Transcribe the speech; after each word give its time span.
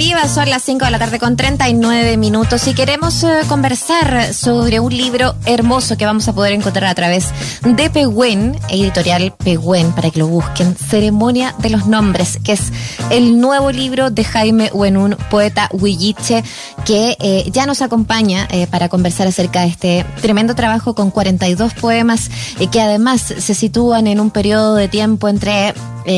Viva, 0.00 0.26
son 0.28 0.48
las 0.48 0.62
5 0.62 0.86
de 0.86 0.90
la 0.92 0.98
tarde 0.98 1.18
con 1.18 1.36
39 1.36 2.16
minutos 2.16 2.66
y 2.66 2.72
queremos 2.72 3.22
eh, 3.22 3.40
conversar 3.46 4.32
sobre 4.32 4.80
un 4.80 4.96
libro 4.96 5.34
hermoso 5.44 5.98
que 5.98 6.06
vamos 6.06 6.26
a 6.26 6.32
poder 6.32 6.54
encontrar 6.54 6.86
a 6.86 6.94
través 6.94 7.26
de 7.60 7.90
Pehuen, 7.90 8.58
editorial 8.70 9.34
Pehuen, 9.44 9.92
para 9.92 10.10
que 10.10 10.20
lo 10.20 10.26
busquen, 10.26 10.74
Ceremonia 10.74 11.54
de 11.58 11.68
los 11.68 11.86
Nombres, 11.86 12.38
que 12.42 12.52
es 12.52 12.72
el 13.10 13.42
nuevo 13.42 13.72
libro 13.72 14.08
de 14.08 14.24
Jaime 14.24 14.70
Uenun, 14.72 15.18
poeta 15.28 15.68
huilliche, 15.70 16.44
que 16.86 17.18
eh, 17.20 17.50
ya 17.52 17.66
nos 17.66 17.82
acompaña 17.82 18.48
eh, 18.50 18.66
para 18.68 18.88
conversar 18.88 19.26
acerca 19.26 19.60
de 19.60 19.66
este 19.66 20.06
tremendo 20.22 20.54
trabajo 20.54 20.94
con 20.94 21.10
42 21.10 21.74
poemas 21.74 22.30
que 22.72 22.80
además 22.80 23.20
se 23.20 23.54
sitúan 23.54 24.06
en 24.06 24.18
un 24.18 24.30
periodo 24.30 24.76
de 24.76 24.88
tiempo 24.88 25.28
entre 25.28 25.74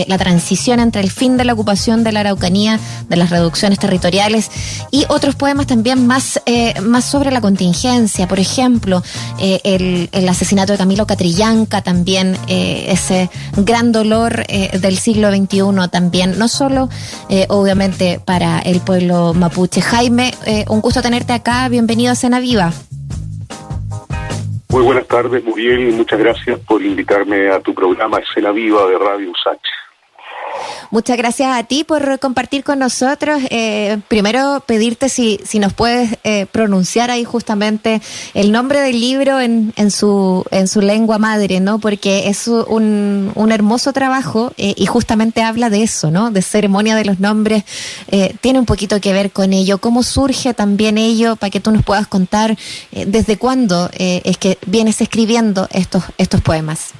la 0.08 0.18
transición 0.18 0.80
entre 0.80 1.02
el 1.02 1.10
fin 1.10 1.36
de 1.36 1.44
la 1.44 1.52
ocupación 1.52 2.04
de 2.04 2.12
la 2.12 2.20
Araucanía, 2.20 2.78
de 3.08 3.16
las 3.16 3.30
reducciones 3.30 3.78
territoriales 3.78 4.50
y 4.90 5.04
otros 5.08 5.34
poemas 5.34 5.66
también 5.66 6.06
más, 6.06 6.40
eh, 6.46 6.78
más 6.80 7.04
sobre 7.04 7.30
la 7.30 7.40
contingencia. 7.40 8.28
Por 8.28 8.38
ejemplo, 8.38 9.02
eh, 9.38 9.60
el, 9.64 10.08
el, 10.12 10.28
asesinato 10.28 10.72
de 10.72 10.78
Camilo 10.78 11.06
Catrillanca, 11.06 11.82
también 11.82 12.36
eh, 12.48 12.86
ese 12.88 13.30
gran 13.56 13.92
dolor 13.92 14.46
del 14.46 14.98
siglo 14.98 15.30
XXI 15.30 15.88
también, 15.90 16.38
no 16.38 16.48
solo 16.48 16.88
obviamente 17.48 18.20
para 18.24 18.60
el 18.60 18.80
pueblo 18.80 19.34
mapuche. 19.34 19.80
Jaime, 19.80 20.34
un 20.68 20.80
gusto 20.80 21.02
tenerte 21.02 21.32
acá, 21.32 21.68
bienvenido 21.68 22.12
a 22.12 22.14
Cena 22.14 22.40
Viva. 22.40 22.72
Muy 24.72 24.84
buenas 24.84 25.06
tardes, 25.06 25.44
Muriel, 25.44 25.90
y 25.90 25.92
muchas 25.92 26.18
gracias 26.18 26.58
por 26.60 26.82
invitarme 26.82 27.50
a 27.50 27.60
tu 27.60 27.74
programa 27.74 28.20
Escena 28.20 28.52
Viva 28.52 28.86
de 28.86 28.96
Radio 28.96 29.30
USACH. 29.30 29.60
Muchas 30.90 31.16
gracias 31.16 31.56
a 31.56 31.62
ti 31.64 31.84
por 31.84 32.18
compartir 32.18 32.64
con 32.64 32.78
nosotros. 32.78 33.40
Eh, 33.50 33.98
primero, 34.08 34.62
pedirte 34.66 35.08
si, 35.08 35.40
si 35.44 35.58
nos 35.58 35.72
puedes 35.72 36.18
eh, 36.22 36.46
pronunciar 36.52 37.10
ahí 37.10 37.24
justamente 37.24 38.02
el 38.34 38.52
nombre 38.52 38.80
del 38.80 39.00
libro 39.00 39.40
en, 39.40 39.72
en, 39.76 39.90
su, 39.90 40.44
en 40.50 40.68
su 40.68 40.82
lengua 40.82 41.18
madre, 41.18 41.60
¿no? 41.60 41.78
Porque 41.78 42.28
es 42.28 42.46
un, 42.46 43.32
un 43.34 43.52
hermoso 43.52 43.92
trabajo 43.92 44.52
eh, 44.58 44.74
y 44.76 44.86
justamente 44.86 45.42
habla 45.42 45.70
de 45.70 45.82
eso, 45.82 46.10
¿no? 46.10 46.30
De 46.30 46.42
ceremonia 46.42 46.94
de 46.94 47.04
los 47.04 47.20
nombres. 47.20 47.64
tiene 48.40 48.58
un 48.58 48.66
poquito 48.66 49.00
que 49.00 49.12
ver 49.12 49.30
con 49.30 49.52
ello. 49.52 49.78
¿Cómo 49.78 50.02
surge 50.02 50.52
también 50.52 50.98
ello 50.98 51.36
para 51.36 51.50
que 51.50 51.60
tú 51.60 51.70
nos 51.70 51.84
puedas 51.84 52.06
contar 52.06 52.56
desde 52.90 53.38
cuándo 53.38 53.88
es 53.94 54.36
que 54.36 54.58
vienes 54.66 55.00
escribiendo 55.00 55.68
estos, 55.72 56.04
estos 56.18 56.40
poemas? 56.42 56.92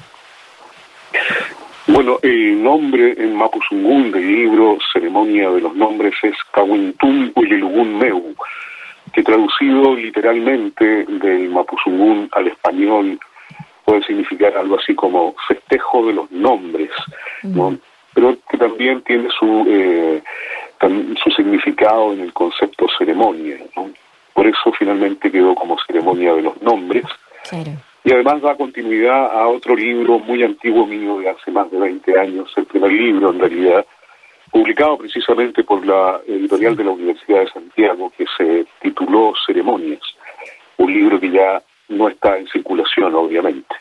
Bueno, 1.87 2.17
el 2.21 2.63
nombre 2.63 3.13
en 3.17 3.35
Mapuzungún 3.35 4.11
del 4.11 4.25
libro 4.25 4.77
Ceremonia 4.93 5.49
de 5.49 5.59
los 5.59 5.75
Nombres 5.75 6.13
es 6.23 6.35
Kawintun 6.53 7.33
Uyelugun 7.35 7.97
Meu, 7.97 8.33
que 9.11 9.21
traducido 9.21 9.93
literalmente 9.93 11.03
del 11.05 11.49
Mapuzungún 11.49 12.29
al 12.31 12.47
español 12.47 13.19
puede 13.83 14.01
significar 14.03 14.55
algo 14.55 14.79
así 14.79 14.95
como 14.95 15.35
festejo 15.45 16.07
de 16.07 16.13
los 16.13 16.31
nombres, 16.31 16.89
¿no? 17.43 17.77
pero 18.13 18.37
que 18.49 18.57
también 18.57 19.01
tiene 19.01 19.27
su, 19.37 19.65
eh, 19.67 20.23
su 21.21 21.31
significado 21.31 22.13
en 22.13 22.21
el 22.21 22.31
concepto 22.31 22.87
ceremonia. 22.97 23.57
¿no? 23.75 23.89
Por 24.33 24.47
eso 24.47 24.71
finalmente 24.79 25.29
quedó 25.29 25.53
como 25.53 25.77
ceremonia 25.85 26.33
de 26.33 26.43
los 26.43 26.61
nombres. 26.61 27.03
Claro 27.49 27.73
y 28.03 28.11
además 28.11 28.41
da 28.41 28.55
continuidad 28.55 29.31
a 29.31 29.47
otro 29.47 29.75
libro 29.75 30.19
muy 30.19 30.43
antiguo 30.43 30.85
mío 30.85 31.19
de 31.19 31.29
hace 31.29 31.51
más 31.51 31.71
de 31.71 31.79
20 31.79 32.19
años, 32.19 32.51
el 32.57 32.65
primer 32.65 32.91
libro 32.91 33.31
en 33.31 33.39
realidad, 33.39 33.85
publicado 34.51 34.97
precisamente 34.97 35.63
por 35.63 35.85
la 35.85 36.19
editorial 36.27 36.75
de 36.75 36.83
la 36.83 36.91
Universidad 36.91 37.39
de 37.41 37.49
Santiago, 37.49 38.11
que 38.17 38.25
se 38.37 38.65
tituló 38.81 39.33
Ceremonias, 39.45 40.01
un 40.77 40.93
libro 40.93 41.19
que 41.19 41.31
ya 41.31 41.61
no 41.89 42.09
está 42.09 42.37
en 42.37 42.47
circulación, 42.47 43.15
obviamente. 43.15 43.75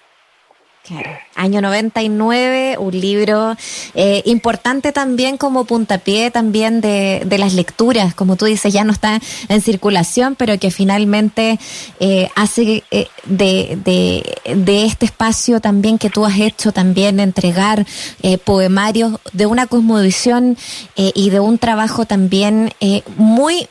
Claro. 0.84 1.10
Año 1.36 1.62
99, 1.62 2.76
un 2.76 3.00
libro 3.00 3.56
eh, 3.94 4.20
importante 4.24 4.90
también 4.90 5.36
como 5.36 5.64
puntapié 5.64 6.32
también 6.32 6.80
de, 6.80 7.22
de, 7.24 7.38
las 7.38 7.54
lecturas, 7.54 8.16
como 8.16 8.34
tú 8.34 8.46
dices, 8.46 8.72
ya 8.72 8.82
no 8.82 8.92
está 8.92 9.20
en 9.48 9.60
circulación, 9.60 10.34
pero 10.34 10.58
que 10.58 10.72
finalmente 10.72 11.60
eh, 12.00 12.28
hace 12.34 12.82
eh, 12.90 13.06
de, 13.24 13.78
de, 13.84 14.56
de, 14.56 14.84
este 14.84 15.06
espacio 15.06 15.60
también 15.60 15.98
que 15.98 16.10
tú 16.10 16.26
has 16.26 16.40
hecho, 16.40 16.72
también 16.72 17.20
entregar 17.20 17.86
eh, 18.22 18.38
poemarios 18.38 19.20
de 19.32 19.46
una 19.46 19.68
cosmovisión 19.68 20.56
eh, 20.96 21.12
y 21.14 21.30
de 21.30 21.38
un 21.38 21.58
trabajo 21.58 22.06
también 22.06 22.72
muy 23.16 23.68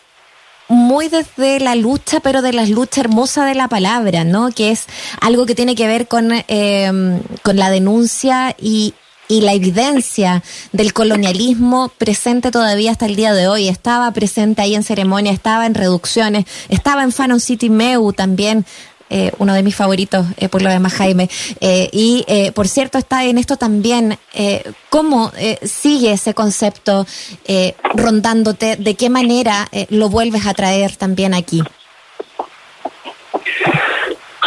muy 0.72 1.09
desde 1.09 1.59
la 1.59 1.76
lucha, 1.76 2.22
pero 2.22 2.42
de 2.42 2.54
la 2.54 2.66
lucha 2.66 3.02
hermosa 3.02 3.46
de 3.46 3.56
la 3.56 3.68
palabra, 3.68 4.24
¿no? 4.24 4.50
Que 4.52 4.72
es 4.72 4.86
algo 5.20 5.46
que 5.46 5.54
tiene 5.54 5.76
que 5.76 5.86
ver 5.86 6.08
con, 6.08 6.32
em, 6.48 7.20
con 7.44 7.58
la 7.58 7.70
denuncia 7.70 8.56
y, 8.59 8.94
y 9.28 9.42
la 9.42 9.54
evidencia 9.54 10.44
del 10.72 10.94
colonialismo 10.94 11.92
presente 11.98 12.52
todavía 12.52 12.92
hasta 12.92 13.06
el 13.06 13.16
día 13.16 13.34
de 13.34 13.48
hoy. 13.48 13.68
Estaba 13.68 14.12
presente 14.12 14.62
ahí 14.62 14.76
en 14.76 14.84
ceremonia, 14.84 15.32
estaba 15.32 15.66
en 15.66 15.74
reducciones, 15.74 16.46
estaba 16.70 17.03
en 17.03 17.12
Fanon 17.12 17.40
City 17.40 17.70
Meu 17.70 18.14
también, 18.14 18.66
eh, 19.12 19.32
uno 19.40 19.54
de 19.54 19.62
mis 19.62 19.76
favoritos, 19.76 20.26
eh, 20.38 20.48
por 20.48 20.62
lo 20.62 20.70
demás, 20.70 20.94
Jaime. 20.94 21.28
Eh, 21.60 21.90
y, 21.92 22.26
por 22.56 22.68
cierto, 22.68 22.98
está 22.98 23.26
en 23.26 23.38
esto 23.38 23.58
también, 23.58 24.18
¿cómo 24.90 25.32
sigue 25.64 26.14
ese 26.14 26.34
concepto 26.34 27.06
rondándote? 27.94 28.78
¿De 28.78 28.96
qué 28.96 29.10
manera 29.10 29.68
lo 29.90 30.10
vuelves 30.10 30.48
a 30.48 30.54
traer 30.54 30.96
también 30.96 31.34
aquí? 31.34 31.62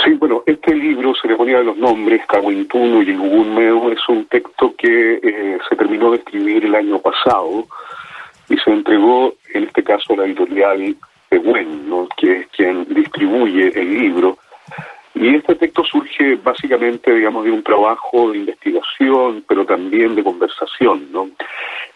Sí, 0.03 0.13
bueno, 0.19 0.43
este 0.47 0.75
libro, 0.75 1.13
Ceremonia 1.21 1.59
de 1.59 1.65
los 1.65 1.77
Nombres, 1.77 2.23
Cahuintuno 2.27 3.03
y 3.03 3.11
el 3.11 3.93
es 3.93 4.09
un 4.09 4.25
texto 4.27 4.75
que 4.77 5.59
se 5.69 5.77
terminó 5.77 6.11
de 6.11 6.19
escribir 6.19 6.65
el 6.65 6.75
año 6.75 6.99
pasado 7.01 7.67
y 8.49 8.57
se 8.57 8.71
entregó, 8.71 9.35
en 9.53 9.65
este 9.65 9.83
caso, 9.83 10.15
a 10.15 10.17
la 10.17 10.25
editorial 10.25 10.97
de 11.31 11.65
¿no? 11.65 12.09
que 12.17 12.41
es 12.41 12.47
quien 12.49 12.85
distribuye 12.95 13.73
el 13.79 13.99
libro, 13.99 14.39
y 15.15 15.37
este 15.37 15.55
texto 15.55 15.85
surge 15.85 16.35
básicamente, 16.37 17.15
digamos, 17.15 17.45
de 17.45 17.53
un 17.53 17.63
trabajo 17.63 18.33
de 18.33 18.39
investigación, 18.39 19.45
pero 19.47 19.65
también 19.65 20.15
de 20.15 20.25
conversación, 20.25 21.13
¿no? 21.13 21.31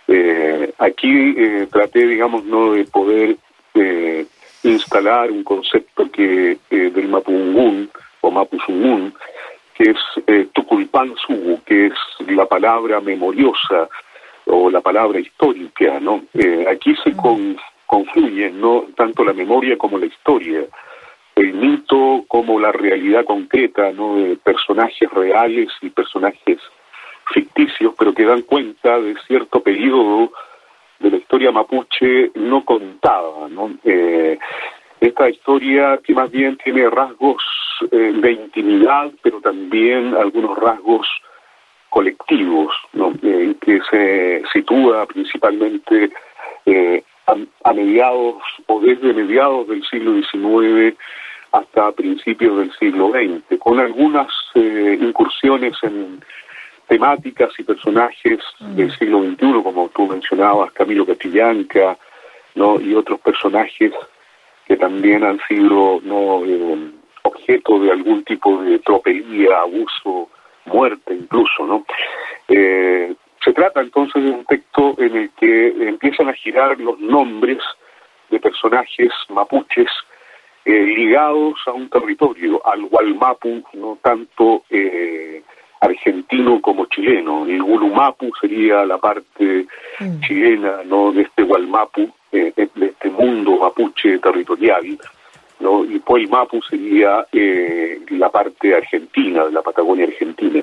Eh, 0.07 0.73
aquí 0.79 1.35
eh, 1.37 1.67
traté, 1.71 2.07
digamos, 2.07 2.45
no 2.45 2.73
de 2.73 2.85
poder 2.85 3.37
eh, 3.75 4.25
instalar 4.63 5.33
un 5.33 5.43
concepto 5.43 6.11
que 6.11 6.59
del 6.71 7.09
Mapungún 7.09 7.91
o 8.21 8.31
Mapuzungún, 8.31 9.13
que 9.75 9.91
es 9.91 9.99
eh, 10.27 10.49
Tuculpan 10.53 11.15
Sugu, 11.17 11.61
que 11.65 11.87
es 11.87 11.93
la 12.29 12.47
palabra 12.47 13.01
memoriosa 13.01 13.89
o 14.47 14.71
la 14.71 14.81
palabra 14.81 15.21
histórica, 15.21 16.01
¿no? 16.01 16.23
aquí 16.71 16.97
se 17.05 17.15
con, 17.15 17.57
confluyen, 17.87 18.61
¿no? 18.61 18.87
Tanto 18.97 19.23
la 19.25 19.35
memoria 19.35 19.77
como 19.77 19.99
la 19.99 20.07
historia 20.07 20.65
el 21.39 21.55
mito 21.55 22.25
como 22.27 22.59
la 22.59 22.73
realidad 22.73 23.25
concreta, 23.25 23.93
¿no? 23.93 24.17
de 24.17 24.37
personajes 24.37 25.09
reales 25.11 25.69
y 25.81 25.91
personajes 25.91 26.59
ficticios, 27.33 27.95
pero 27.97 28.13
que 28.13 28.25
dan 28.25 28.43
cuenta 28.43 28.99
de 28.99 29.15
cierto 29.27 29.63
periodo 29.63 30.33
de 30.99 31.11
la 31.13 31.17
historia 31.19 31.53
mapuche 31.53 32.33
no 32.35 32.65
contada, 32.65 33.49
¿no? 33.51 33.71
Eh, 33.85 34.37
esta 35.01 35.31
historia 35.31 36.01
que 36.03 36.13
más 36.13 36.29
bien 36.29 36.57
tiene 36.57 36.91
rasgos 36.91 37.41
eh, 37.93 38.15
de 38.17 38.33
intimidad, 38.33 39.13
pero 39.23 39.41
también 39.41 40.17
algunos 40.17 40.59
rasgos 40.59 41.07
colectivos, 41.89 42.75
¿no? 42.95 43.13
Eh, 43.23 43.55
que 43.61 43.81
se 43.89 44.43
sitúa 44.53 45.07
principalmente 45.07 46.11
a, 47.27 47.37
a, 47.63 47.73
mediados 47.73 48.43
o 48.67 48.81
desde 48.81 49.13
mediados 49.13 49.69
del 49.69 49.85
siglo 49.85 50.15
XIX 50.15 50.97
hasta 51.53 51.93
principios 51.93 52.59
del 52.59 52.73
siglo 52.79 53.11
XX, 53.11 53.59
con 53.59 53.81
algunas 53.81 54.29
eh, 54.55 54.99
incursiones 55.01 55.75
en 55.83 56.23
temáticas 56.87 57.51
y 57.59 57.63
personajes 57.63 58.41
mm. 58.61 58.77
del 58.77 58.99
siglo 58.99 59.23
XXI, 59.23 59.63
como 59.63 59.89
tú 59.89 60.07
mencionabas, 60.07 60.73
Camilo 60.73 61.07
Castillanca, 61.07 61.97
¿no? 62.55 62.81
y 62.81 62.95
otros 62.95 63.21
personajes 63.21 63.93
que 64.67 64.77
también 64.77 65.25
han 65.25 65.41
sido 65.49 66.01
no 66.03 66.45
eh, 66.45 66.91
objeto 67.23 67.79
de 67.81 67.91
algún 67.91 68.25
tipo 68.25 68.63
de 68.63 68.79
tropelía, 68.81 69.59
abuso, 69.59 70.29
muerte 70.67 71.15
incluso, 71.15 71.67
¿no? 71.67 71.87
Eh, 72.49 73.15
se 73.43 73.53
trata 73.53 73.81
entonces 73.81 74.23
de 74.23 74.31
un 74.31 74.45
texto 74.45 74.95
en 74.99 75.17
el 75.17 75.31
que 75.39 75.69
empiezan 75.89 76.29
a 76.29 76.35
girar 76.35 76.79
los 76.79 76.99
nombres 76.99 77.59
de 78.31 78.41
personajes 78.41 79.11
mapuches 79.29 79.89
eh, 80.69 80.83
ligados 80.83 81.55
a 81.67 81.73
un 81.73 81.89
territorio, 81.89 82.61
al 82.67 82.85
Gualmapu, 82.85 83.63
no 83.73 83.99
tanto 84.03 84.65
eh, 84.69 85.43
argentino 85.81 86.61
como 86.61 86.85
chileno. 86.87 87.47
El 87.47 87.63
Gulumapu 87.63 88.31
sería 88.39 88.85
la 88.85 88.99
parte 88.99 89.67
mm. 89.99 90.21
chilena 90.21 90.83
no 90.85 91.13
de 91.13 91.23
este 91.23 91.43
Gualmapu, 91.43 92.11
de 92.31 92.53
este 92.57 93.09
mundo 93.09 93.57
mapuche 93.57 94.19
territorial, 94.19 94.99
¿no? 95.61 95.85
y 95.87 95.99
pues 96.01 96.29
Mapu 96.29 96.61
sería 96.63 97.27
la 98.11 98.29
parte 98.29 98.75
argentina, 98.75 99.47
de 99.47 99.53
la 99.53 99.63
Patagonia 99.63 100.05
argentina. 100.05 100.63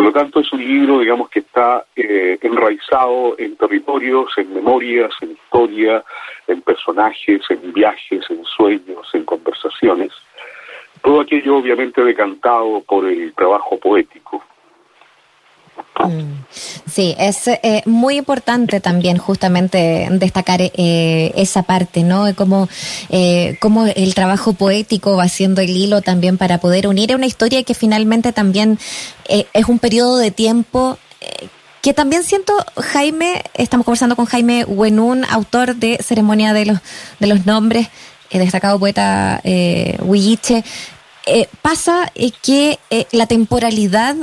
Por 0.00 0.06
lo 0.06 0.12
tanto, 0.14 0.40
es 0.40 0.50
un 0.54 0.64
libro, 0.64 1.00
digamos, 1.00 1.28
que 1.28 1.40
está 1.40 1.84
enraizado 1.94 3.34
en 3.36 3.54
territorios, 3.56 4.32
en 4.38 4.54
memorias, 4.54 5.10
en 5.20 5.32
historia, 5.32 6.02
en 6.46 6.62
personajes, 6.62 7.42
en 7.50 7.70
viajes, 7.74 8.24
en 8.30 8.42
sueños, 8.46 9.10
en 9.12 9.26
conversaciones. 9.26 10.10
Todo 11.02 11.20
aquello 11.20 11.58
obviamente 11.58 12.02
decantado 12.02 12.82
por 12.88 13.06
el 13.06 13.34
trabajo 13.34 13.78
poético. 13.78 14.42
Sí, 16.90 17.14
es 17.18 17.46
eh, 17.48 17.82
muy 17.86 18.16
importante 18.16 18.80
también 18.80 19.18
justamente 19.18 20.08
destacar 20.10 20.60
eh, 20.60 21.32
esa 21.36 21.62
parte, 21.62 22.02
¿no? 22.02 22.34
Como, 22.34 22.68
eh, 23.10 23.58
el 23.94 24.14
trabajo 24.14 24.52
poético 24.52 25.16
va 25.16 25.28
siendo 25.28 25.60
el 25.60 25.70
hilo 25.70 26.02
también 26.02 26.38
para 26.38 26.58
poder 26.58 26.88
unir 26.88 27.12
a 27.12 27.16
una 27.16 27.26
historia 27.26 27.62
que 27.62 27.74
finalmente 27.74 28.32
también 28.32 28.78
es 29.28 29.66
un 29.68 29.78
periodo 29.78 30.16
de 30.16 30.32
tiempo 30.32 30.98
que 31.82 31.94
también 31.94 32.24
siento, 32.24 32.52
Jaime, 32.76 33.42
estamos 33.54 33.84
conversando 33.84 34.16
con 34.16 34.26
Jaime 34.26 34.64
Huenún, 34.64 35.24
autor 35.30 35.76
de 35.76 35.98
Ceremonia 36.02 36.52
de 36.52 36.66
los, 36.66 36.78
de 37.20 37.26
los 37.26 37.46
Nombres, 37.46 37.88
destacado 38.30 38.78
poeta 38.78 39.40
eh, 39.44 39.96
Huilliche, 40.02 40.64
pasa 41.62 42.12
que 42.42 42.78
la 43.12 43.26
temporalidad 43.26 44.16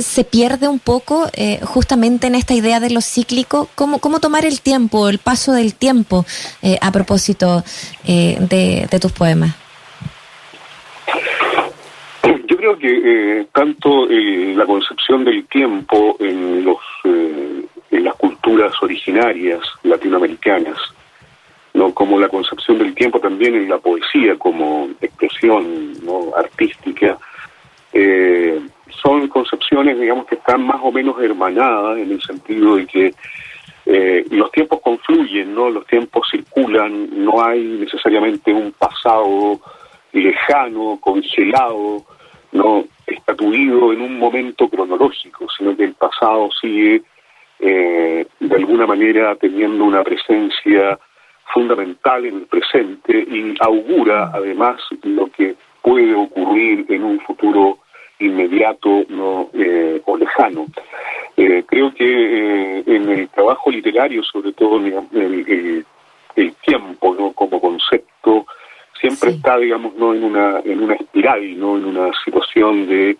se 0.00 0.24
pierde 0.24 0.68
un 0.68 0.78
poco 0.78 1.26
eh, 1.34 1.60
justamente 1.62 2.26
en 2.26 2.34
esta 2.34 2.54
idea 2.54 2.80
de 2.80 2.90
lo 2.90 3.00
cíclico, 3.00 3.68
cómo, 3.74 3.98
cómo 3.98 4.20
tomar 4.20 4.44
el 4.44 4.60
tiempo, 4.60 5.08
el 5.08 5.18
paso 5.18 5.52
del 5.52 5.74
tiempo 5.74 6.24
eh, 6.62 6.78
a 6.80 6.92
propósito 6.92 7.62
eh, 8.06 8.38
de, 8.40 8.98
tus 8.98 9.12
poemas. 9.12 9.54
Yo 12.46 12.56
creo 12.56 12.78
que 12.78 13.46
tanto 13.52 14.06
la 14.08 14.66
concepción 14.66 15.24
del 15.24 15.46
tiempo 15.46 16.16
en, 16.18 16.64
los, 16.64 16.78
en 17.04 18.04
las 18.04 18.14
culturas 18.16 18.72
originarias 18.82 19.60
latinoamericanas, 19.84 20.76
¿no? 21.74 21.94
como 21.94 22.18
la 22.18 22.28
concepción 22.28 22.78
del 22.78 22.94
tiempo 22.94 23.20
también 23.20 23.54
en 23.54 23.68
la 23.68 23.78
poesía 23.78 24.36
como 24.36 24.88
expresión 25.00 25.92
¿no? 26.02 26.32
artística, 26.36 27.16
son 28.90 29.28
concepciones, 29.28 29.98
digamos, 29.98 30.26
que 30.26 30.36
están 30.36 30.66
más 30.66 30.80
o 30.82 30.92
menos 30.92 31.20
hermanadas 31.20 31.98
en 31.98 32.12
el 32.12 32.22
sentido 32.22 32.76
de 32.76 32.86
que 32.86 33.14
eh, 33.86 34.24
los 34.30 34.50
tiempos 34.52 34.80
confluyen, 34.80 35.54
¿no? 35.54 35.70
Los 35.70 35.86
tiempos 35.86 36.28
circulan, 36.30 37.24
no 37.24 37.42
hay 37.42 37.62
necesariamente 37.62 38.52
un 38.52 38.72
pasado 38.72 39.60
lejano, 40.12 40.98
congelado, 41.00 42.04
no 42.52 42.84
estatuido 43.06 43.92
en 43.92 44.02
un 44.02 44.18
momento 44.18 44.68
cronológico, 44.68 45.46
sino 45.56 45.76
que 45.76 45.84
el 45.84 45.94
pasado 45.94 46.48
sigue 46.60 47.02
eh, 47.60 48.26
de 48.38 48.56
alguna 48.56 48.86
manera 48.86 49.34
teniendo 49.36 49.84
una 49.84 50.02
presencia 50.04 50.98
fundamental 51.52 52.26
en 52.26 52.36
el 52.36 52.46
presente 52.46 53.18
y 53.18 53.54
augura 53.60 54.30
además 54.34 54.80
lo 55.02 55.28
que 55.28 55.56
puede 55.82 56.14
ocurrir 56.14 56.84
en 56.88 57.04
un 57.04 57.20
futuro 57.20 57.78
inmediato 58.18 59.04
no 59.08 59.50
eh, 59.54 60.00
o 60.04 60.16
lejano. 60.16 60.66
Eh, 61.36 61.64
creo 61.66 61.94
que 61.94 62.04
eh, 62.04 62.82
en 62.86 63.08
el 63.08 63.28
trabajo 63.28 63.70
literario, 63.70 64.22
sobre 64.24 64.52
todo 64.52 64.78
el, 64.78 65.84
el, 66.34 66.54
tiempo 66.64 67.14
no 67.14 67.32
como 67.32 67.60
concepto, 67.60 68.46
siempre 69.00 69.30
está, 69.30 69.58
digamos, 69.58 69.94
no 69.94 70.14
en 70.14 70.24
una 70.24 70.60
en 70.64 70.82
una 70.82 70.94
espiral, 70.94 71.58
no 71.58 71.76
en 71.76 71.84
una 71.84 72.10
situación 72.24 72.86
de 72.86 73.16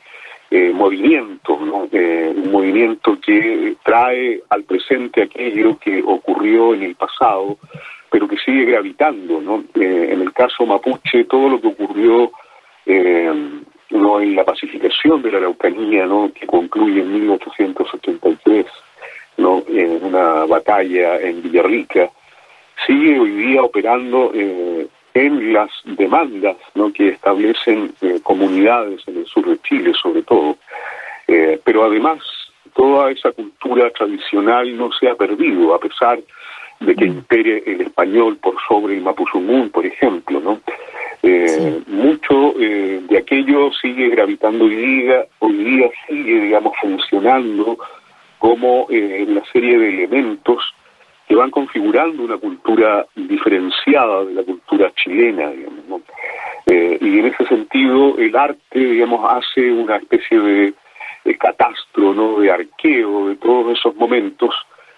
movimiento, 0.72 1.58
¿no? 1.60 1.88
un 1.92 2.50
movimiento 2.50 3.18
que 3.20 3.76
trae 3.84 4.40
al 4.48 4.64
presente 4.64 5.22
aquello 5.22 5.78
que 5.78 6.02
ocurrió 6.02 6.74
en 6.74 6.84
el 6.84 6.94
pasado, 6.94 7.58
pero 8.10 8.26
que 8.26 8.38
sigue 8.38 8.64
gravitando, 8.64 9.42
¿no? 9.42 9.64
en 9.74 10.22
el 10.22 10.32
caso 10.32 10.64
mapuche, 10.64 11.24
todo 11.24 11.50
lo 11.50 11.60
que 11.60 11.68
ocurrió 11.68 12.32
no 13.90 14.20
en 14.20 14.36
la 14.36 14.44
pacificación 14.44 15.22
de 15.22 15.32
la 15.32 15.38
Araucanía, 15.38 16.06
¿no? 16.06 16.30
que 16.32 16.46
concluye 16.46 17.00
en 17.00 17.12
1883, 17.12 18.66
¿no? 19.38 19.62
en 19.68 20.04
una 20.04 20.44
batalla 20.46 21.20
en 21.20 21.42
Villarrica, 21.42 22.10
sigue 22.86 23.18
hoy 23.18 23.30
día 23.30 23.62
operando 23.62 24.30
eh, 24.34 24.86
en 25.14 25.52
las 25.52 25.70
demandas 25.84 26.56
¿no? 26.74 26.92
que 26.92 27.10
establecen 27.10 27.92
eh, 28.00 28.20
comunidades 28.22 29.02
en 29.06 29.18
el 29.18 29.26
sur 29.26 29.46
de 29.46 29.58
Chile, 29.60 29.92
sobre 30.00 30.22
todo. 30.22 30.56
Eh, 31.26 31.60
pero 31.64 31.84
además, 31.84 32.18
toda 32.74 33.10
esa 33.10 33.32
cultura 33.32 33.90
tradicional 33.90 34.76
no 34.76 34.90
se 34.92 35.08
ha 35.08 35.14
perdido, 35.14 35.74
a 35.74 35.80
pesar 35.80 36.20
de 36.80 36.94
que 36.94 37.06
mm. 37.06 37.08
impere 37.08 37.62
el 37.66 37.80
español 37.82 38.36
por 38.36 38.54
sobre 38.66 38.96
el 38.96 39.02
mapuzungún, 39.02 39.70
por 39.70 39.84
ejemplo, 39.84 40.40
¿no? 40.40 40.60
Eh, 41.22 41.82
mucho 41.88 42.54
eh, 42.60 43.00
de 43.08 43.18
aquello 43.18 43.72
sigue 43.72 44.08
gravitando 44.10 44.66
hoy 44.66 44.76
día, 44.76 45.26
hoy 45.40 45.52
día 45.52 45.90
sigue, 46.06 46.40
digamos, 46.42 46.72
funcionando 46.80 47.76
como 48.38 48.86
eh, 48.88 49.26
una 49.28 49.42
serie 49.52 49.78
de 49.78 49.88
elementos 49.88 50.72
que 51.26 51.34
van 51.34 51.50
configurando 51.50 52.22
una 52.22 52.38
cultura 52.38 53.04
diferenciada 53.16 54.24
de 54.24 54.34
la 54.34 54.42
cultura 54.44 54.92
chilena, 54.94 55.50
digamos, 55.50 56.02
y 56.66 57.18
en 57.18 57.26
ese 57.26 57.46
sentido 57.46 58.16
el 58.18 58.36
arte, 58.36 58.78
digamos, 58.78 59.24
hace 59.30 59.72
una 59.72 59.96
especie 59.96 60.38
de, 60.38 60.74
de 61.24 61.38
catastro, 61.38 62.14
¿no? 62.14 62.40
De 62.40 62.50
arqueo 62.50 63.28
de 63.28 63.36
todos 63.36 63.78
esos 63.78 63.94
momentos 63.96 64.54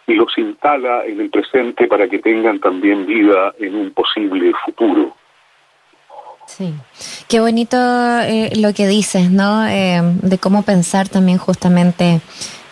y 0.07 0.15
los 0.15 0.37
instala 0.37 1.05
en 1.07 1.21
el 1.21 1.31
presente 1.31 1.87
para 1.87 2.09
que 2.09 2.19
tengan 2.19 2.59
también 2.59 3.07
vida 3.07 3.55
en 3.59 3.77
un 3.77 3.91
posible 3.93 4.53
futuro. 4.65 5.15
Sí, 6.57 6.75
qué 7.29 7.41
bonito 7.41 7.77
eh, 8.23 8.53
lo 8.57 8.75
que 8.75 8.89
dices, 8.89 9.31
¿no? 9.31 9.67
Eh, 9.69 10.01
de 10.23 10.39
cómo 10.39 10.63
pensar 10.63 11.09
también 11.09 11.39
justamente 11.39 12.21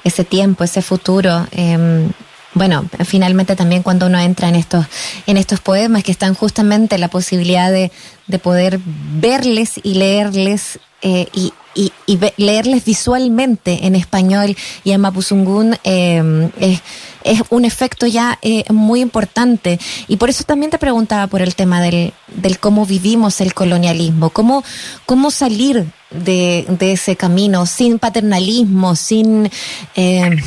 ese 0.04 0.24
tiempo, 0.24 0.64
ese 0.64 0.82
futuro. 0.82 1.46
Eh, 1.52 2.08
bueno, 2.54 2.86
finalmente 3.04 3.54
también 3.54 3.82
cuando 3.82 4.06
uno 4.06 4.18
entra 4.18 4.48
en 4.48 4.56
estos, 4.56 4.86
en 5.26 5.36
estos 5.36 5.60
poemas 5.60 6.02
que 6.02 6.10
están 6.10 6.34
justamente 6.34 6.98
la 6.98 7.08
posibilidad 7.08 7.70
de, 7.70 7.92
de 8.26 8.38
poder 8.38 8.80
verles 8.84 9.74
y 9.82 9.94
leerles 9.94 10.80
y, 11.02 11.52
y, 11.74 11.92
leerles 12.36 12.84
visualmente 12.84 13.86
en 13.86 13.94
español 13.94 14.56
y 14.84 14.90
en 14.92 15.00
mapuzungún 15.00 15.76
eh, 15.84 16.50
es, 16.58 16.80
es, 17.24 17.42
un 17.50 17.64
efecto 17.64 18.06
ya 18.06 18.38
eh, 18.42 18.64
muy 18.72 19.00
importante. 19.00 19.78
Y 20.08 20.16
por 20.16 20.30
eso 20.30 20.44
también 20.44 20.70
te 20.70 20.78
preguntaba 20.78 21.26
por 21.26 21.42
el 21.42 21.54
tema 21.54 21.80
del, 21.80 22.12
del 22.28 22.58
cómo 22.58 22.86
vivimos 22.86 23.40
el 23.40 23.54
colonialismo, 23.54 24.30
cómo, 24.30 24.64
cómo 25.06 25.30
salir 25.30 25.86
de, 26.10 26.64
de 26.68 26.92
ese 26.92 27.16
camino 27.16 27.66
sin 27.66 27.98
paternalismo, 27.98 28.96
sin, 28.96 29.50
eh, 29.94 30.38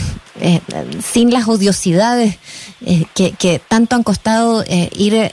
sin 1.14 1.32
las 1.32 1.48
odiosidades 1.48 2.38
que, 3.14 3.32
que, 3.34 3.60
tanto 3.60 3.96
han 3.96 4.04
costado 4.04 4.66
ir 4.68 5.32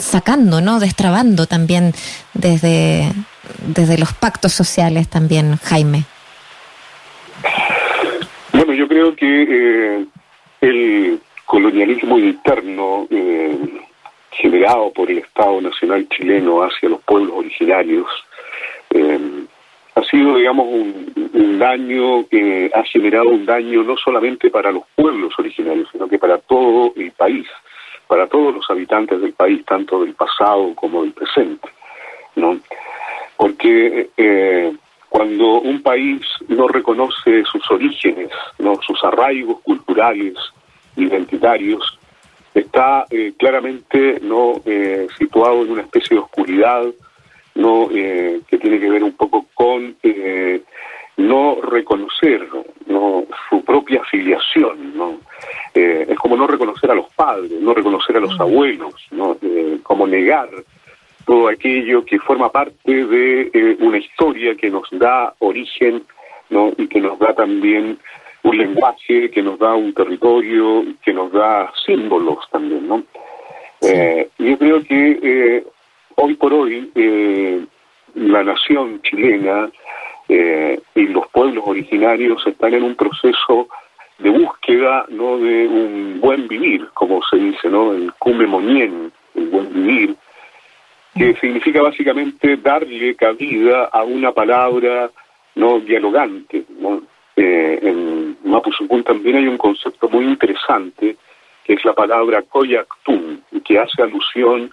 sacando, 0.00 0.60
¿no? 0.60 0.80
Destrabando 0.80 1.46
también 1.46 1.94
desde 2.34 3.12
desde 3.66 3.98
los 3.98 4.12
pactos 4.12 4.52
sociales 4.52 5.08
también, 5.08 5.56
Jaime? 5.56 6.04
Bueno, 8.52 8.72
yo 8.72 8.88
creo 8.88 9.14
que 9.14 9.42
eh, 9.48 10.06
el 10.60 11.20
colonialismo 11.44 12.18
interno 12.18 13.06
eh, 13.10 13.56
generado 14.30 14.92
por 14.92 15.10
el 15.10 15.18
Estado 15.18 15.60
Nacional 15.60 16.08
chileno 16.08 16.62
hacia 16.62 16.88
los 16.88 17.00
pueblos 17.02 17.36
originarios 17.36 18.06
eh, 18.90 19.18
ha 19.94 20.02
sido, 20.04 20.36
digamos, 20.36 20.66
un, 20.66 21.30
un, 21.32 21.58
daño 21.58 22.26
que 22.28 22.70
ha 22.74 22.82
generado 22.82 23.30
un 23.30 23.46
daño 23.46 23.82
no 23.82 23.96
solamente 23.96 24.50
para 24.50 24.70
los 24.70 24.82
pueblos 24.94 25.32
originarios, 25.38 25.88
sino 25.90 26.06
que 26.06 26.18
para 26.18 26.36
todo 26.38 26.92
el 26.96 27.12
país, 27.12 27.46
para 28.06 28.26
todos 28.26 28.54
los 28.54 28.70
habitantes 28.70 29.20
del 29.20 29.32
país, 29.32 29.64
tanto 29.64 30.02
del 30.04 30.14
pasado 30.14 30.74
como 30.74 31.02
del 31.02 31.12
presente. 31.12 31.68
¿no? 32.36 32.58
Porque 33.36 34.10
eh, 34.16 34.72
cuando 35.08 35.60
un 35.60 35.82
país 35.82 36.22
no 36.48 36.68
reconoce 36.68 37.44
sus 37.44 37.70
orígenes, 37.70 38.30
no 38.58 38.80
sus 38.82 39.02
arraigos 39.04 39.60
culturales, 39.62 40.34
identitarios, 40.96 41.98
está 42.54 43.04
eh, 43.10 43.34
claramente 43.38 44.18
no 44.22 44.60
eh, 44.64 45.06
situado 45.18 45.62
en 45.62 45.72
una 45.72 45.82
especie 45.82 46.16
de 46.16 46.22
oscuridad, 46.22 46.84
no 47.54 47.88
que 47.88 48.58
tiene 48.60 48.78
que 48.78 48.90
ver 48.90 49.02
un 49.02 49.12
poco 49.12 49.46
con 49.54 49.96
no 51.16 51.58
reconocer 51.62 52.46
no 52.86 53.24
su 53.48 53.64
propia 53.64 54.02
afiliación, 54.02 54.94
no 54.94 55.18
Eh, 55.76 56.06
es 56.08 56.18
como 56.18 56.38
no 56.38 56.46
reconocer 56.46 56.90
a 56.90 56.94
los 56.94 57.12
padres, 57.14 57.52
no 57.60 57.74
reconocer 57.74 58.16
a 58.16 58.20
los 58.20 58.40
abuelos, 58.40 58.94
¿no? 59.10 59.36
Eh, 59.42 59.78
como 59.82 60.06
negar 60.06 60.48
todo 61.26 61.48
aquello 61.48 62.04
que 62.04 62.18
forma 62.20 62.50
parte 62.50 63.04
de 63.04 63.50
eh, 63.52 63.76
una 63.80 63.98
historia 63.98 64.54
que 64.54 64.70
nos 64.70 64.88
da 64.92 65.34
origen 65.40 66.04
¿no? 66.50 66.72
y 66.78 66.86
que 66.86 67.00
nos 67.00 67.18
da 67.18 67.34
también 67.34 67.98
un 68.44 68.56
lenguaje, 68.56 69.28
que 69.30 69.42
nos 69.42 69.58
da 69.58 69.74
un 69.74 69.92
territorio, 69.92 70.84
que 71.02 71.12
nos 71.12 71.32
da 71.32 71.72
símbolos 71.84 72.48
también. 72.50 72.86
¿no? 72.86 73.02
Eh, 73.82 74.28
yo 74.38 74.56
creo 74.56 74.82
que 74.84 75.18
eh, 75.20 75.64
hoy 76.14 76.34
por 76.34 76.54
hoy 76.54 76.92
la 78.14 78.44
nación 78.44 79.02
chilena 79.02 79.68
y 80.28 81.02
los 81.08 81.28
pueblos 81.28 81.64
originarios 81.66 82.44
están 82.46 82.74
en 82.74 82.82
un 82.84 82.94
proceso 82.94 83.68
de 84.18 84.30
búsqueda 84.30 85.06
no 85.10 85.38
de 85.38 85.66
un 85.66 86.20
buen 86.20 86.48
vivir, 86.48 86.88
como 86.94 87.20
se 87.28 87.36
dice, 87.36 87.68
¿no? 87.68 87.92
el 87.92 88.12
cume 88.14 88.46
monien, 88.46 89.12
el 89.34 89.46
buen 89.48 89.72
vivir, 89.74 90.16
que 91.16 91.34
significa 91.40 91.82
básicamente 91.82 92.56
darle 92.56 93.14
cabida 93.14 93.86
a 93.86 94.02
una 94.02 94.32
palabra 94.32 95.10
no 95.54 95.80
dialogante. 95.80 96.64
¿no? 96.78 97.02
Eh, 97.36 97.78
en 97.82 98.36
Mapuzungún 98.44 99.02
también 99.02 99.36
hay 99.36 99.46
un 99.46 99.58
concepto 99.58 100.08
muy 100.08 100.24
interesante 100.24 101.16
que 101.64 101.72
es 101.72 101.84
la 101.84 101.94
palabra 101.94 102.42
koyaktum, 102.42 103.40
que 103.64 103.78
hace 103.78 104.00
alusión 104.00 104.70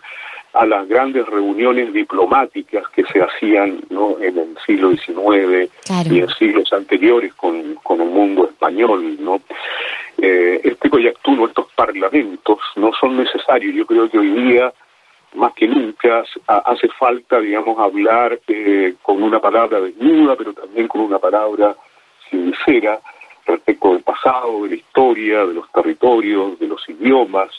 a 0.54 0.66
las 0.68 0.88
grandes 0.88 1.26
reuniones 1.26 1.92
diplomáticas 1.92 2.88
que 2.90 3.04
se 3.06 3.20
hacían 3.20 3.80
¿no? 3.90 4.18
en 4.22 4.38
el 4.38 4.58
siglo 4.64 4.92
XIX 4.92 5.72
y 6.12 6.20
en 6.20 6.30
siglos 6.30 6.72
anteriores 6.72 7.34
con, 7.34 7.76
con 7.82 8.00
el 8.00 8.10
mundo 8.10 8.48
español. 8.48 9.18
¿no? 9.20 9.42
Eh, 10.20 10.62
este 10.64 10.90
Coyactún 10.90 11.40
o 11.40 11.48
estos 11.48 11.66
parlamentos 11.74 12.60
no 12.76 12.92
son 12.94 13.18
necesarios. 13.18 13.74
Yo 13.74 13.88
creo 13.88 14.08
que 14.08 14.20
hoy 14.20 14.30
día 14.30 14.72
más 15.36 15.54
que 15.54 15.68
nunca 15.68 16.24
hace 16.48 16.88
falta, 16.90 17.40
digamos, 17.40 17.78
hablar 17.80 18.40
eh, 18.48 18.96
con 19.02 19.22
una 19.22 19.40
palabra 19.40 19.82
desnuda, 19.82 20.36
pero 20.36 20.54
también 20.54 20.88
con 20.88 21.02
una 21.02 21.20
palabra 21.20 21.75
sincera 22.30 23.00
respecto 23.46 23.94
del 23.94 24.04
pasado, 24.04 24.63
de 24.63 24.70
la 24.70 24.75
historia, 24.75 25.46
de 25.46 25.54
los 25.54 25.72
territorios, 25.72 26.60
de 26.60 26.68
los 26.68 26.88
idiomas, 26.88 27.50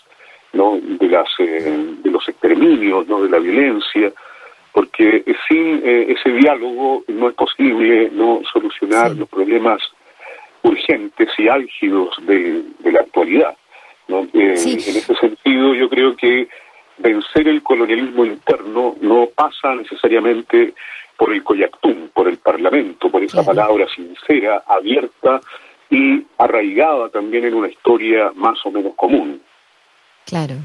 ¿no? 0.53 0.79
de, 0.81 1.09
las, 1.09 1.29
eh, 1.39 1.95
de 2.03 2.11
los 2.11 2.29
exterminios, 2.29 3.07
¿no? 3.07 3.23
de 3.23 3.29
la 3.29 3.39
violencia, 3.39 4.13
porque 4.73 5.25
sin 5.49 5.83
eh, 5.85 6.17
ese 6.17 6.31
diálogo 6.31 7.05
no 7.09 7.29
es 7.29 7.35
posible 7.35 8.11
no 8.13 8.41
solucionar 8.53 9.15
los 9.15 9.29
problemas 9.29 9.83
urgentes 10.63 11.29
y 11.39 11.49
álgidos 11.49 12.17
de, 12.27 12.63
la 12.85 13.01
actualidad. 13.01 13.57
¿no? 14.09 14.27
En 14.33 14.53
ese 14.53 15.15
sentido, 15.17 15.75
yo 15.75 15.89
creo 15.89 16.17
que 16.17 16.49
vencer 16.99 17.49
el 17.49 17.63
colonialismo 17.63 18.25
interno 18.25 18.97
no 19.01 19.29
pasa 19.35 19.75
necesariamente 19.75 20.75
por 21.17 21.33
el 21.33 21.43
coyactum, 21.43 22.09
por 22.13 22.29
el 22.29 22.39
parlamento, 22.39 23.11
por 23.11 23.23
esa 23.23 23.43
palabra 23.43 23.87
sincera, 23.95 24.65
abierta 24.67 25.41
y 25.91 26.25
arraigada 26.39 27.09
también 27.09 27.45
en 27.45 27.55
una 27.55 27.69
historia 27.69 28.33
más 28.35 28.59
o 28.65 28.71
menos 28.71 28.95
común. 28.95 29.41
Claro. 30.25 30.57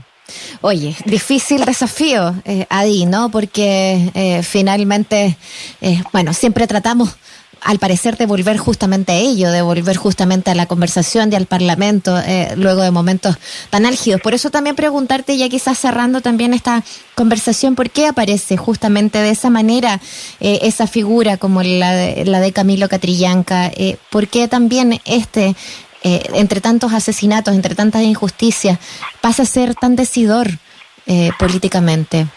Oye, 0.62 0.96
difícil 1.06 1.66
desafío, 1.66 2.36
eh, 2.46 2.66
Adi, 2.70 3.06
¿no? 3.06 3.30
Porque 3.30 4.12
eh, 4.14 4.44
finalmente, 4.44 5.38
eh, 5.82 6.04
bueno, 6.12 6.34
siempre 6.34 6.68
tratamos 6.68 7.18
al 7.62 7.80
parecer 7.80 8.18
de 8.18 8.26
volver 8.26 8.58
justamente 8.58 9.12
a 9.12 9.16
ello, 9.16 9.52
de 9.52 9.62
volver 9.62 9.98
justamente 9.98 10.52
a 10.52 10.56
la 10.56 10.66
conversación 10.66 11.32
y 11.32 11.36
al 11.36 11.46
Parlamento 11.46 12.18
eh, 12.20 12.54
luego 12.56 12.82
de 12.82 12.92
momentos 12.92 13.38
tan 13.70 13.86
álgidos. 13.86 14.22
Por 14.22 14.34
eso 14.34 14.50
también 14.50 14.76
preguntarte, 14.76 15.38
ya 15.38 15.50
quizás 15.50 15.78
cerrando 15.78 16.22
también 16.22 16.54
esta 16.54 16.84
conversación, 17.16 17.76
¿por 17.76 17.90
qué 17.90 18.08
aparece 18.08 18.58
justamente 18.58 19.20
de 19.20 19.32
esa 19.32 19.50
manera 19.50 20.00
eh, 20.40 20.60
esa 20.64 20.88
figura 20.88 21.38
como 21.38 21.64
la 21.64 21.92
de, 21.94 22.26
la 22.26 22.40
de 22.40 22.52
Camilo 22.52 22.90
Catrillanca? 22.90 23.68
Eh, 23.68 23.98
¿Por 24.10 24.28
qué 24.28 24.48
también 24.48 25.00
este, 25.06 25.56
entre 26.04 26.62
tantos 26.62 26.94
asesinatos, 26.94 27.54
entre 27.54 27.76
tantas 27.76 28.04
injusticias, 28.04 28.80
pasa 29.22 29.44
a 29.44 29.46
ser 29.46 29.76
tan 29.76 29.96
decidor 29.96 30.50
políticamente? 31.38 32.28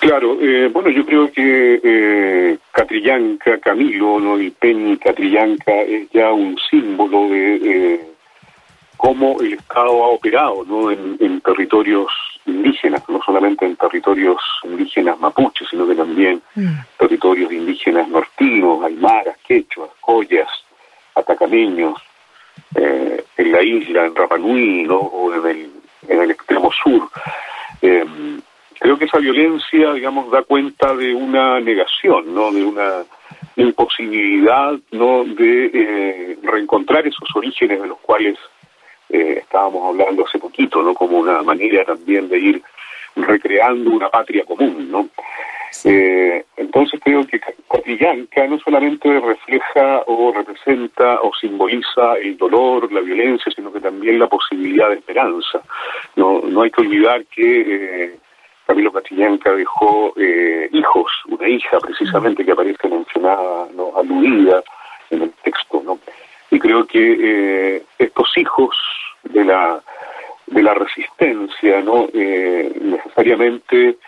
Claro, 0.00 0.38
eh, 0.40 0.70
bueno, 0.72 0.88
yo 0.88 1.04
creo 1.04 1.30
que 1.30 1.80
eh, 1.84 2.58
Catrillanca, 2.72 3.58
Camilo, 3.58 4.18
¿no? 4.18 4.36
el 4.36 4.52
Peñi 4.52 4.96
Catrillanca 4.96 5.82
es 5.82 6.10
ya 6.10 6.32
un 6.32 6.56
símbolo 6.70 7.28
de 7.28 7.54
eh, 7.56 8.00
cómo 8.96 9.38
el 9.40 9.52
Estado 9.52 10.02
ha 10.02 10.08
operado 10.08 10.64
¿no? 10.66 10.90
en, 10.90 11.40
territorios 11.42 12.10
indígenas, 12.46 13.06
no 13.10 13.20
solamente 13.22 13.66
en 13.66 13.76
territorios 13.76 14.40
indígenas 14.64 15.20
mapuches, 15.20 15.68
sino 15.68 15.86
que 15.86 15.94
también 15.94 16.40
mm. 16.54 16.74
territorios 16.98 17.52
indígenas 17.52 18.08
nortinos, 18.08 18.82
aymaras, 18.82 19.36
quechuas, 19.46 19.90
joyas, 20.00 20.48
atacameños, 21.14 22.00
eh, 22.74 23.22
en 23.36 23.52
la 23.52 23.62
isla, 23.62 24.06
en 24.06 24.14
Rapanui, 24.14 24.84
¿no? 24.84 24.96
o 24.96 25.34
en 25.34 25.46
el, 25.46 25.70
en 26.08 26.22
el 26.22 26.30
extremo 26.30 26.70
sur. 26.72 27.10
Eh, 27.82 28.04
creo 28.80 28.98
que 28.98 29.04
esa 29.04 29.18
violencia, 29.40 29.92
digamos, 29.94 30.30
da 30.30 30.42
cuenta 30.42 30.94
de 30.94 31.14
una 31.14 31.60
negación, 31.60 32.34
¿no? 32.34 32.52
De 32.52 32.62
una 32.62 33.04
imposibilidad, 33.56 34.78
¿no? 34.92 35.24
De 35.24 35.70
eh, 35.72 36.38
reencontrar 36.42 37.06
esos 37.06 37.28
orígenes 37.34 37.80
de 37.80 37.88
los 37.88 37.98
cuales 38.00 38.38
eh, 39.08 39.38
estábamos 39.40 39.88
hablando 39.88 40.26
hace 40.26 40.38
poquito, 40.38 40.82
¿no? 40.82 40.94
Como 40.94 41.18
una 41.18 41.42
manera 41.42 41.84
también 41.84 42.28
de 42.28 42.38
ir 42.38 42.62
recreando 43.16 43.90
una 43.90 44.08
patria 44.08 44.44
común, 44.44 44.90
¿no? 44.90 45.08
Eh, 45.84 46.44
entonces 46.56 47.00
creo 47.02 47.24
que 47.26 47.40
Catrillanca 47.40 48.46
no 48.46 48.58
solamente 48.58 49.08
refleja 49.20 50.02
o 50.06 50.32
representa 50.32 51.20
o 51.20 51.30
simboliza 51.40 52.14
el 52.20 52.36
dolor, 52.36 52.92
la 52.92 53.00
violencia, 53.00 53.52
sino 53.54 53.72
que 53.72 53.80
también 53.80 54.18
la 54.18 54.26
posibilidad 54.26 54.90
de 54.90 54.96
esperanza. 54.96 55.62
No, 56.16 56.40
no 56.42 56.62
hay 56.62 56.70
que 56.70 56.82
olvidar 56.82 57.24
que 57.26 58.18
Camilo 58.70 58.92
Catrillanca 58.92 59.52
dejó 59.52 60.12
eh, 60.16 60.68
hijos, 60.70 61.10
una 61.26 61.48
hija 61.48 61.80
precisamente 61.80 62.44
que 62.44 62.52
aparece 62.52 62.86
mencionada, 62.86 63.66
¿no? 63.74 63.90
aludida 63.96 64.62
en 65.10 65.22
el 65.22 65.32
texto, 65.42 65.82
¿no? 65.84 65.98
Y 66.52 66.60
creo 66.60 66.86
que 66.86 67.16
eh, 67.18 67.82
estos 67.98 68.28
hijos 68.36 68.76
de 69.24 69.44
la 69.44 69.82
de 70.46 70.62
la 70.62 70.74
resistencia, 70.74 71.80
¿no? 71.80 72.06
Eh, 72.14 72.72
necesariamente 72.80 73.98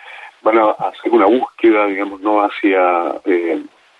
van 0.43 0.57
a 0.59 0.69
hacer 0.71 1.11
una 1.11 1.25
búsqueda, 1.25 1.87
digamos, 1.87 2.21
no 2.21 2.39
hacia 2.39 3.19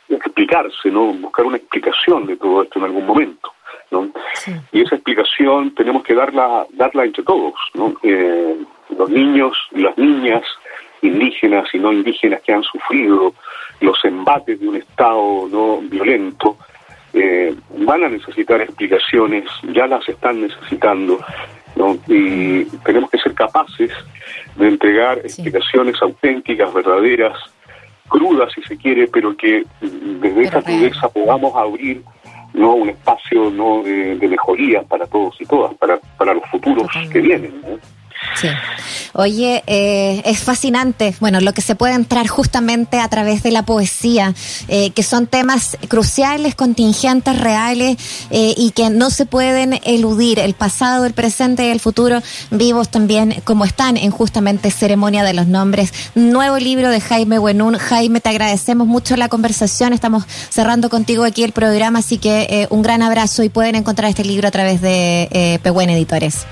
explicarse, 0.08 0.90
¿no? 0.90 1.08
Buscar 1.08 1.46
una 1.46 1.58
explicación 1.58 2.26
de 2.26 2.38
todo 2.38 2.64
esto 2.64 2.80
en 2.80 2.86
algún 2.86 3.06
momento. 3.06 3.52
¿no? 3.92 4.10
Y 4.72 4.82
esa 4.82 4.96
explicación 4.96 5.76
tenemos 5.76 6.04
que 6.04 6.16
darla, 6.16 6.66
darla 6.72 7.04
entre 7.04 7.22
todos, 7.24 7.54
¿no? 7.76 7.94
Los 8.98 9.10
niños 9.10 9.58
y 9.72 9.82
las 9.82 9.98
niñas 9.98 10.44
indígenas 11.02 11.68
y 11.74 11.80
no 11.80 11.92
indígenas 11.92 12.42
que 12.42 12.54
han 12.54 12.64
sufrido 12.64 13.34
los 13.82 14.04
embates 14.06 14.60
de 14.60 14.68
un 14.68 14.78
Estado 14.78 15.48
no 15.52 15.80
violento, 15.82 16.58
eh, 17.14 17.54
van 17.80 18.04
a 18.04 18.10
necesitar 18.10 18.62
explicaciones, 18.62 19.46
ya 19.74 19.88
las 19.88 20.08
están 20.08 20.42
necesitando, 20.42 21.20
¿no? 21.76 21.98
y 22.08 22.64
tenemos 22.84 23.10
que 23.10 23.18
ser 23.20 23.34
capaces 23.34 23.92
de 24.56 24.68
entregar 24.68 25.20
explicaciones 25.20 26.02
auténticas, 26.02 26.74
verdaderas, 26.74 27.38
crudas 28.08 28.52
si 28.54 28.62
se 28.64 28.78
quiere, 28.78 29.08
pero 29.08 29.36
que 29.36 29.64
desde 29.82 30.42
esa 30.42 30.62
crudeza 30.62 31.10
podamos 31.10 31.56
abrir 31.56 32.02
no 32.54 32.76
un 32.76 32.90
espacio 32.90 33.50
no 33.50 33.82
de, 33.84 34.16
mejoría 34.28 34.84
para 34.84 35.08
todos 35.08 35.36
y 35.40 35.46
todas, 35.46 35.74
para, 35.76 35.98
para 36.18 36.34
los 36.34 36.44
futuros 36.50 36.88
que 37.12 37.20
vienen. 37.20 37.62
¿no? 37.62 37.80
Sí. 38.40 38.48
Oye, 39.14 39.64
eh, 39.68 40.22
es 40.26 40.40
fascinante, 40.40 41.16
bueno, 41.20 41.40
lo 41.40 41.54
que 41.54 41.62
se 41.62 41.76
puede 41.76 41.94
entrar 41.94 42.28
justamente 42.28 43.00
a 43.00 43.08
través 43.08 43.44
de 43.44 43.52
la 43.52 43.64
poesía, 43.64 44.34
eh, 44.68 44.90
que 44.90 45.04
son 45.04 45.28
temas 45.28 45.78
cruciales, 45.88 46.56
contingentes, 46.56 47.40
reales 47.40 47.98
eh, 48.32 48.56
y 48.58 48.72
que 48.72 48.90
no 48.90 49.10
se 49.12 49.26
pueden 49.26 49.80
eludir. 49.84 50.40
El 50.40 50.56
pasado, 50.56 51.06
el 51.06 51.14
presente 51.14 51.68
y 51.68 51.70
el 51.70 51.80
futuro 51.80 52.22
vivos 52.50 52.90
también 52.90 53.42
como 53.44 53.66
están 53.66 53.98
en 53.98 54.12
justamente 54.12 54.72
Ceremonia 54.72 55.24
de 55.24 55.34
los 55.34 55.48
Nombres. 55.48 55.94
Nuevo 56.16 56.58
libro 56.58 56.90
de 56.90 57.00
Jaime 57.00 57.38
Buenún. 57.38 57.78
Jaime, 57.78 58.20
te 58.20 58.30
agradecemos 58.30 58.88
mucho 58.88 59.16
la 59.16 59.30
conversación. 59.30 59.94
Estamos 59.94 60.24
cerrando 60.50 60.90
contigo 60.90 61.24
aquí 61.24 61.44
el 61.44 61.52
programa, 61.52 62.00
así 62.00 62.18
que 62.18 62.68
un 62.70 62.82
gran 62.82 63.02
abrazo 63.02 63.44
y 63.44 63.50
pueden 63.50 63.76
encontrar 63.76 64.10
este 64.10 64.24
libro 64.24 64.48
a 64.48 64.52
través 64.52 64.82
de 64.82 65.30
eh, 65.32 65.60
Pehuen 65.62 65.90
Editores. 65.90 66.46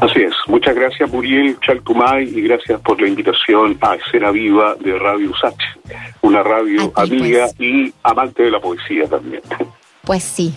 Así 0.00 0.20
es. 0.20 0.34
Muchas 0.46 0.74
gracias, 0.74 1.10
Muriel 1.10 1.58
Chalcumay, 1.60 2.24
y 2.24 2.42
gracias 2.42 2.80
por 2.80 3.00
la 3.00 3.08
invitación 3.08 3.78
a 3.80 3.94
Escena 3.94 4.30
Viva 4.30 4.74
de 4.76 4.98
Radio 4.98 5.30
USACH, 5.30 5.62
una 6.22 6.42
radio 6.42 6.92
amiga 6.94 7.46
pues. 7.56 7.60
y 7.60 7.94
amante 8.02 8.42
de 8.42 8.50
la 8.50 8.60
poesía 8.60 9.08
también. 9.08 9.42
Pues 10.02 10.22
sí, 10.22 10.54